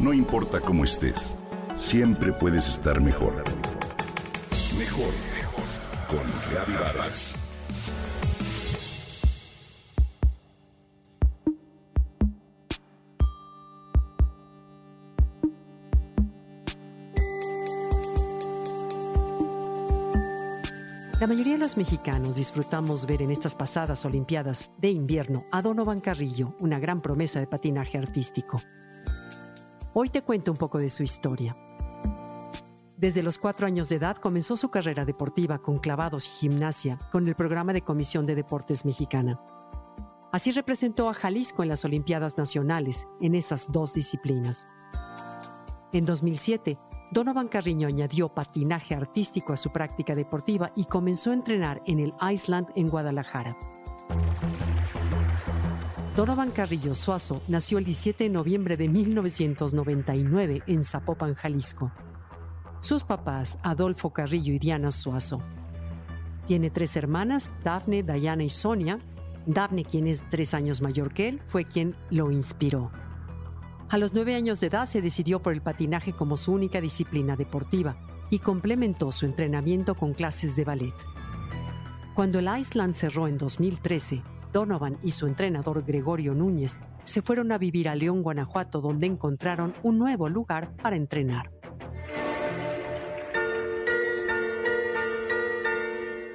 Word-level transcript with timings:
No 0.00 0.14
importa 0.14 0.60
cómo 0.60 0.84
estés, 0.84 1.36
siempre 1.76 2.32
puedes 2.32 2.66
estar 2.68 3.02
mejor. 3.02 3.44
Mejor, 4.78 5.12
mejor. 5.34 5.64
Con 6.08 6.20
Reavivadas. 6.50 7.34
La 21.20 21.26
mayoría 21.26 21.52
de 21.52 21.58
los 21.58 21.76
mexicanos 21.76 22.36
disfrutamos 22.36 23.04
ver 23.04 23.20
en 23.20 23.30
estas 23.30 23.54
pasadas 23.54 24.06
Olimpiadas 24.06 24.70
de 24.78 24.88
invierno 24.88 25.44
a 25.52 25.60
Donovan 25.60 26.00
Carrillo, 26.00 26.56
una 26.58 26.78
gran 26.78 27.02
promesa 27.02 27.38
de 27.38 27.46
patinaje 27.46 27.98
artístico. 27.98 28.62
Hoy 29.92 30.08
te 30.08 30.22
cuento 30.22 30.52
un 30.52 30.56
poco 30.56 30.78
de 30.78 30.88
su 30.88 31.02
historia. 31.02 31.56
Desde 32.96 33.24
los 33.24 33.38
cuatro 33.38 33.66
años 33.66 33.88
de 33.88 33.96
edad 33.96 34.16
comenzó 34.16 34.56
su 34.56 34.70
carrera 34.70 35.04
deportiva 35.04 35.58
con 35.58 35.78
clavados 35.78 36.26
y 36.26 36.30
gimnasia 36.30 36.96
con 37.10 37.26
el 37.26 37.34
programa 37.34 37.72
de 37.72 37.82
Comisión 37.82 38.24
de 38.24 38.36
Deportes 38.36 38.84
Mexicana. 38.84 39.40
Así 40.30 40.52
representó 40.52 41.08
a 41.08 41.14
Jalisco 41.14 41.64
en 41.64 41.70
las 41.70 41.84
Olimpiadas 41.84 42.38
Nacionales 42.38 43.08
en 43.20 43.34
esas 43.34 43.72
dos 43.72 43.92
disciplinas. 43.92 44.68
En 45.92 46.04
2007, 46.04 46.78
Donovan 47.10 47.48
Carriño 47.48 47.88
añadió 47.88 48.28
patinaje 48.28 48.94
artístico 48.94 49.52
a 49.52 49.56
su 49.56 49.72
práctica 49.72 50.14
deportiva 50.14 50.70
y 50.76 50.84
comenzó 50.84 51.32
a 51.32 51.34
entrenar 51.34 51.82
en 51.86 51.98
el 51.98 52.14
Iceland 52.22 52.68
en 52.76 52.88
Guadalajara. 52.88 53.56
Donovan 56.20 56.50
Carrillo 56.50 56.94
Suazo 56.94 57.40
nació 57.48 57.78
el 57.78 57.86
17 57.86 58.24
de 58.24 58.28
noviembre 58.28 58.76
de 58.76 58.90
1999 58.90 60.64
en 60.66 60.84
Zapopan, 60.84 61.34
Jalisco. 61.34 61.90
Sus 62.78 63.04
papás, 63.04 63.56
Adolfo 63.62 64.12
Carrillo 64.12 64.52
y 64.52 64.58
Diana 64.58 64.92
Suazo. 64.92 65.38
Tiene 66.46 66.68
tres 66.68 66.94
hermanas, 66.96 67.54
Dafne, 67.64 68.02
Diana 68.02 68.44
y 68.44 68.50
Sonia. 68.50 68.98
Dafne, 69.46 69.82
quien 69.82 70.06
es 70.06 70.22
tres 70.28 70.52
años 70.52 70.82
mayor 70.82 71.14
que 71.14 71.30
él, 71.30 71.40
fue 71.46 71.64
quien 71.64 71.96
lo 72.10 72.30
inspiró. 72.30 72.90
A 73.88 73.96
los 73.96 74.12
nueve 74.12 74.34
años 74.34 74.60
de 74.60 74.66
edad 74.66 74.84
se 74.84 75.00
decidió 75.00 75.40
por 75.40 75.54
el 75.54 75.62
patinaje 75.62 76.12
como 76.12 76.36
su 76.36 76.52
única 76.52 76.82
disciplina 76.82 77.34
deportiva 77.34 77.96
y 78.28 78.40
complementó 78.40 79.10
su 79.10 79.24
entrenamiento 79.24 79.94
con 79.94 80.12
clases 80.12 80.54
de 80.54 80.66
ballet. 80.66 80.94
Cuando 82.14 82.40
el 82.40 82.58
Iceland 82.58 82.94
cerró 82.94 83.26
en 83.26 83.38
2013, 83.38 84.22
Donovan 84.52 84.98
y 85.02 85.10
su 85.10 85.26
entrenador 85.26 85.84
Gregorio 85.84 86.34
Núñez 86.34 86.78
se 87.04 87.22
fueron 87.22 87.52
a 87.52 87.58
vivir 87.58 87.88
a 87.88 87.94
León, 87.94 88.22
Guanajuato, 88.22 88.80
donde 88.80 89.06
encontraron 89.06 89.72
un 89.82 89.98
nuevo 89.98 90.28
lugar 90.28 90.74
para 90.76 90.96
entrenar. 90.96 91.50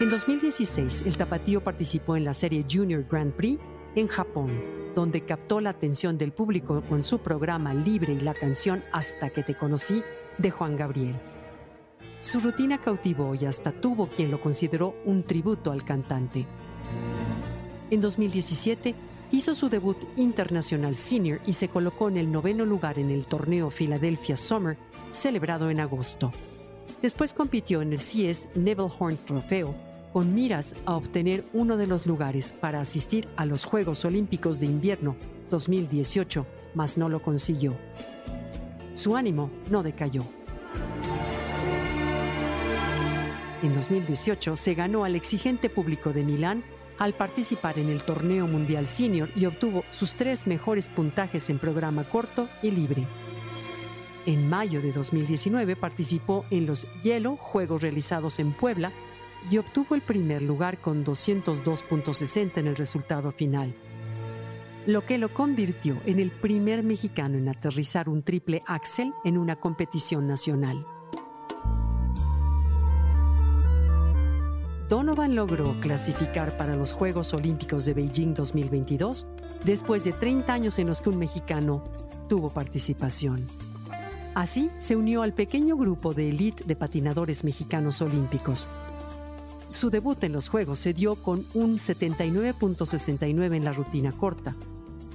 En 0.00 0.08
2016, 0.08 1.02
el 1.06 1.16
tapatío 1.16 1.62
participó 1.62 2.16
en 2.16 2.24
la 2.24 2.34
serie 2.34 2.64
Junior 2.70 3.06
Grand 3.08 3.32
Prix 3.32 3.60
en 3.94 4.08
Japón 4.08 4.80
donde 4.94 5.22
captó 5.22 5.60
la 5.60 5.70
atención 5.70 6.18
del 6.18 6.32
público 6.32 6.82
con 6.82 7.02
su 7.02 7.18
programa 7.18 7.74
Libre 7.74 8.12
y 8.12 8.20
la 8.20 8.34
canción 8.34 8.82
Hasta 8.92 9.30
que 9.30 9.42
te 9.42 9.54
conocí 9.54 10.02
de 10.38 10.50
Juan 10.50 10.76
Gabriel. 10.76 11.16
Su 12.20 12.40
rutina 12.40 12.80
cautivó 12.80 13.34
y 13.34 13.46
hasta 13.46 13.72
tuvo 13.72 14.08
quien 14.08 14.30
lo 14.30 14.40
consideró 14.40 14.94
un 15.04 15.22
tributo 15.22 15.72
al 15.72 15.84
cantante. 15.84 16.46
En 17.90 18.00
2017 18.00 18.94
hizo 19.32 19.54
su 19.54 19.68
debut 19.68 19.96
internacional 20.16 20.96
senior 20.96 21.40
y 21.44 21.54
se 21.54 21.68
colocó 21.68 22.08
en 22.08 22.16
el 22.16 22.30
noveno 22.30 22.64
lugar 22.64 22.98
en 22.98 23.10
el 23.10 23.26
torneo 23.26 23.70
Philadelphia 23.70 24.36
Summer, 24.36 24.76
celebrado 25.10 25.70
en 25.70 25.80
agosto. 25.80 26.30
Después 27.02 27.32
compitió 27.32 27.82
en 27.82 27.92
el 27.92 27.98
CS 27.98 28.48
Neville 28.54 28.92
Horn 28.96 29.16
Trofeo 29.24 29.74
con 30.12 30.34
miras 30.34 30.74
a 30.86 30.96
obtener 30.96 31.44
uno 31.52 31.76
de 31.76 31.86
los 31.86 32.06
lugares 32.06 32.52
para 32.52 32.80
asistir 32.80 33.28
a 33.36 33.44
los 33.44 33.64
Juegos 33.64 34.04
Olímpicos 34.04 34.60
de 34.60 34.66
Invierno 34.66 35.16
2018, 35.50 36.46
mas 36.74 36.96
no 36.96 37.08
lo 37.08 37.22
consiguió. 37.22 37.74
Su 38.92 39.16
ánimo 39.16 39.50
no 39.70 39.82
decayó. 39.82 40.22
En 43.62 43.74
2018 43.74 44.56
se 44.56 44.74
ganó 44.74 45.04
al 45.04 45.16
exigente 45.16 45.68
público 45.68 46.12
de 46.12 46.24
Milán 46.24 46.64
al 47.00 47.14
participar 47.14 47.78
en 47.78 47.88
el 47.88 48.02
torneo 48.02 48.46
mundial 48.46 48.86
senior 48.86 49.30
y 49.34 49.46
obtuvo 49.46 49.84
sus 49.90 50.12
tres 50.12 50.46
mejores 50.46 50.90
puntajes 50.90 51.48
en 51.48 51.58
programa 51.58 52.04
corto 52.04 52.48
y 52.62 52.70
libre. 52.70 53.06
En 54.26 54.50
mayo 54.50 54.82
de 54.82 54.92
2019 54.92 55.76
participó 55.76 56.44
en 56.50 56.66
los 56.66 56.86
Hielo 57.02 57.36
Juegos 57.36 57.80
realizados 57.80 58.38
en 58.38 58.52
Puebla 58.52 58.92
y 59.50 59.56
obtuvo 59.56 59.94
el 59.94 60.02
primer 60.02 60.42
lugar 60.42 60.78
con 60.78 61.02
202.60 61.02 62.58
en 62.58 62.66
el 62.66 62.76
resultado 62.76 63.32
final, 63.32 63.74
lo 64.86 65.06
que 65.06 65.16
lo 65.16 65.32
convirtió 65.32 65.96
en 66.04 66.20
el 66.20 66.30
primer 66.30 66.82
mexicano 66.82 67.38
en 67.38 67.48
aterrizar 67.48 68.10
un 68.10 68.22
triple 68.22 68.62
axel 68.66 69.14
en 69.24 69.38
una 69.38 69.56
competición 69.56 70.28
nacional. 70.28 70.86
Donovan 74.90 75.34
logró 75.34 75.80
clasificar 75.80 76.58
para 76.58 76.76
los 76.76 76.92
Juegos 76.92 77.32
Olímpicos 77.32 77.86
de 77.86 77.94
Beijing 77.94 78.34
2022 78.34 79.26
después 79.64 80.04
de 80.04 80.12
30 80.12 80.52
años 80.52 80.78
en 80.78 80.88
los 80.88 81.00
que 81.00 81.08
un 81.08 81.16
mexicano 81.16 81.82
tuvo 82.28 82.50
participación. 82.50 83.46
Así 84.34 84.70
se 84.78 84.96
unió 84.96 85.22
al 85.22 85.32
pequeño 85.32 85.76
grupo 85.76 86.12
de 86.12 86.28
élite 86.28 86.64
de 86.64 86.76
patinadores 86.76 87.44
mexicanos 87.44 88.02
olímpicos, 88.02 88.68
su 89.68 89.88
debut 89.88 90.22
en 90.24 90.32
los 90.32 90.48
Juegos 90.48 90.80
se 90.80 90.92
dio 90.92 91.14
con 91.14 91.46
un 91.54 91.78
79.69 91.78 93.54
en 93.54 93.64
la 93.64 93.72
rutina 93.72 94.10
corta. 94.10 94.56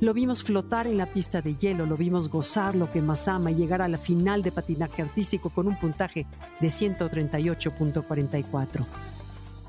Lo 0.00 0.14
vimos 0.14 0.44
flotar 0.44 0.86
en 0.86 0.96
la 0.96 1.12
pista 1.12 1.42
de 1.42 1.56
hielo, 1.56 1.86
lo 1.86 1.96
vimos 1.96 2.28
gozar 2.28 2.76
lo 2.76 2.88
que 2.88 3.02
más 3.02 3.26
ama 3.26 3.50
y 3.50 3.56
llegar 3.56 3.82
a 3.82 3.88
la 3.88 3.98
final 3.98 4.44
de 4.44 4.52
patinaje 4.52 5.02
artístico 5.02 5.50
con 5.50 5.66
un 5.66 5.76
puntaje 5.76 6.28
de 6.60 6.68
138.44. 6.68 9.13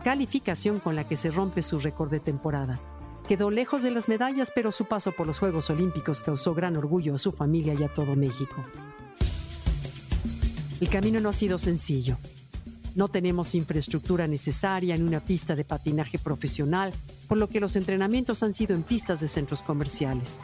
Calificación 0.05 0.79
con 0.79 0.95
la 0.95 1.07
que 1.07 1.17
se 1.17 1.31
rompe 1.31 1.63
su 1.63 1.79
récord 1.79 2.11
de 2.11 2.19
temporada. 2.19 2.79
Quedó 3.27 3.49
lejos 3.49 3.81
de 3.81 3.89
las 3.89 4.07
medallas, 4.07 4.51
pero 4.53 4.71
su 4.71 4.85
paso 4.85 5.13
por 5.13 5.25
los 5.25 5.39
Juegos 5.39 5.71
Olímpicos 5.71 6.21
causó 6.21 6.53
gran 6.53 6.77
orgullo 6.77 7.15
a 7.15 7.17
su 7.17 7.31
familia 7.31 7.73
y 7.73 7.81
a 7.81 7.91
todo 7.91 8.15
México. 8.15 8.63
El 10.79 10.89
camino 10.89 11.19
no 11.19 11.29
ha 11.29 11.33
sido 11.33 11.57
sencillo. 11.57 12.17
No 12.93 13.07
tenemos 13.07 13.55
infraestructura 13.55 14.27
necesaria 14.27 14.93
en 14.93 15.07
una 15.07 15.21
pista 15.21 15.55
de 15.55 15.65
patinaje 15.65 16.19
profesional, 16.19 16.93
por 17.27 17.39
lo 17.39 17.49
que 17.49 17.59
los 17.59 17.75
entrenamientos 17.75 18.43
han 18.43 18.53
sido 18.53 18.75
en 18.75 18.83
pistas 18.83 19.21
de 19.21 19.27
centros 19.27 19.63
comerciales. 19.63 20.39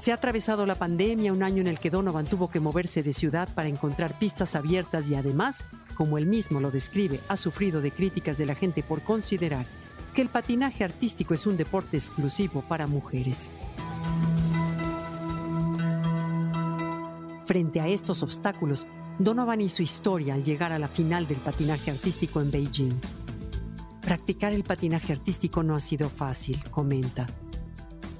Se 0.00 0.12
ha 0.12 0.14
atravesado 0.14 0.64
la 0.64 0.76
pandemia, 0.76 1.30
un 1.30 1.42
año 1.42 1.60
en 1.60 1.66
el 1.66 1.78
que 1.78 1.90
Donovan 1.90 2.24
tuvo 2.24 2.48
que 2.48 2.60
moverse 2.60 3.02
de 3.02 3.12
ciudad 3.12 3.50
para 3.54 3.68
encontrar 3.68 4.18
pistas 4.18 4.54
abiertas 4.54 5.10
y 5.10 5.14
además, 5.14 5.62
como 5.96 6.18
él 6.18 6.26
mismo 6.26 6.60
lo 6.60 6.70
describe, 6.70 7.18
ha 7.28 7.36
sufrido 7.36 7.80
de 7.80 7.90
críticas 7.90 8.38
de 8.38 8.46
la 8.46 8.54
gente 8.54 8.84
por 8.84 9.02
considerar 9.02 9.66
que 10.14 10.22
el 10.22 10.28
patinaje 10.28 10.84
artístico 10.84 11.34
es 11.34 11.46
un 11.46 11.56
deporte 11.56 11.96
exclusivo 11.96 12.62
para 12.62 12.86
mujeres. 12.86 13.52
Frente 17.44 17.80
a 17.80 17.88
estos 17.88 18.22
obstáculos, 18.22 18.86
Donovan 19.18 19.66
su 19.68 19.82
historia 19.82 20.34
al 20.34 20.44
llegar 20.44 20.72
a 20.72 20.78
la 20.78 20.88
final 20.88 21.26
del 21.26 21.38
patinaje 21.38 21.90
artístico 21.90 22.40
en 22.40 22.50
Beijing. 22.50 23.00
Practicar 24.02 24.52
el 24.52 24.62
patinaje 24.62 25.12
artístico 25.12 25.62
no 25.62 25.74
ha 25.74 25.80
sido 25.80 26.10
fácil, 26.10 26.62
comenta. 26.70 27.26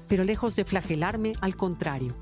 Pero 0.07 0.23
lejos 0.23 0.55
de 0.55 0.65
flagelarme, 0.65 1.33
al 1.39 1.55
contrario, 1.55 2.15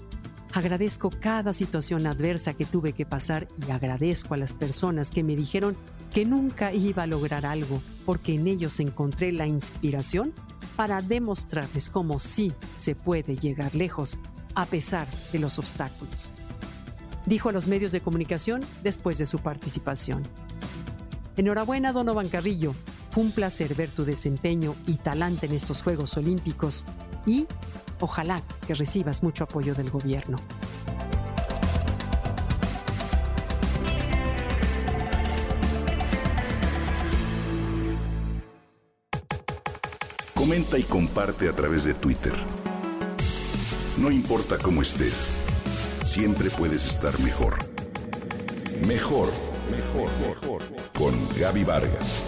agradezco 0.56 1.10
cada 1.10 1.54
situación 1.54 2.08
adversa 2.08 2.54
que 2.54 2.66
tuve 2.66 2.94
que 2.94 3.06
pasar 3.06 3.48
y 3.68 3.72
agradezco 3.72 4.34
a 4.34 4.38
las 4.38 4.54
personas 4.54 5.12
que 5.12 5.24
me 5.24 5.36
dijeron 5.36 5.76
que 6.14 6.26
nunca 6.26 6.74
iba 6.74 7.04
a 7.04 7.08
lograr 7.08 7.46
algo 7.46 7.82
porque 8.06 8.36
en 8.36 8.48
ellos 8.48 8.80
encontré 8.80 9.32
la 9.32 9.48
inspiración 9.48 10.34
para 10.76 11.02
demostrarles 11.02 11.90
cómo 11.90 12.20
sí 12.20 12.54
se 12.76 12.96
puede 12.96 13.36
llegar 13.36 13.76
lejos 13.76 14.18
a 14.56 14.66
pesar 14.66 15.08
de 15.34 15.40
los 15.40 15.60
obstáculos 15.60 16.32
dijo 17.26 17.50
a 17.50 17.52
los 17.52 17.68
medios 17.68 17.92
de 17.92 18.02
comunicación 18.02 18.62
después 18.84 19.18
de 19.18 19.26
su 19.26 19.40
participación. 19.40 20.24
Enhorabuena, 21.38 21.92
Donovan 21.92 22.30
Carrillo. 22.30 22.76
Fue 23.12 23.24
un 23.24 23.32
placer 23.32 23.76
ver 23.76 23.90
tu 23.90 24.04
desempeño 24.06 24.76
y 24.88 24.98
talante 24.98 25.46
en 25.46 25.54
estos 25.54 25.82
Juegos 25.82 26.18
Olímpicos 26.18 26.84
y 27.26 27.48
ojalá 28.00 28.42
que 28.68 28.76
recibas 28.76 29.24
mucho 29.24 29.44
apoyo 29.44 29.76
del 29.76 29.90
gobierno. 29.90 30.38
Comenta 40.34 40.78
y 40.78 40.84
comparte 40.84 41.50
a 41.50 41.54
través 41.54 41.86
de 41.86 41.94
Twitter. 41.94 42.34
No 43.98 44.12
importa 44.12 44.58
cómo 44.58 44.82
estés 44.82 45.36
siempre 46.06 46.50
puedes 46.50 46.90
estar 46.90 47.20
mejor. 47.20 47.56
Mejor, 48.88 49.30
mejor, 49.70 50.10
mejor. 50.22 50.62
Con 50.98 51.14
Gaby 51.38 51.64
Vargas. 51.64 52.24